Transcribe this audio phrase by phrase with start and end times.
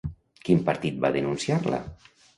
[0.47, 1.83] Quin partit va denunciar-la?